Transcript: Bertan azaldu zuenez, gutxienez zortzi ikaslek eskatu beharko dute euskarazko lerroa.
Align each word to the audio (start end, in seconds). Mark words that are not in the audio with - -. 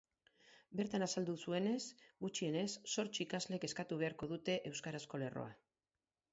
Bertan 0.79 1.05
azaldu 1.07 1.35
zuenez, 1.47 1.83
gutxienez 2.25 2.65
zortzi 2.95 3.23
ikaslek 3.29 3.69
eskatu 3.71 4.01
beharko 4.03 4.33
dute 4.35 4.59
euskarazko 4.75 5.25
lerroa. 5.27 5.57